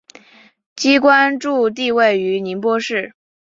[0.75, 3.13] 机关驻地位于宁波市。